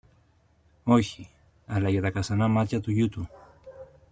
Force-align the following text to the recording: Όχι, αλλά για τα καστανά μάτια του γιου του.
Όχι, 0.83 1.29
αλλά 1.67 1.89
για 1.89 2.01
τα 2.01 2.09
καστανά 2.09 2.47
μάτια 2.47 2.79
του 2.79 2.91
γιου 2.91 3.09
του. 3.09 3.29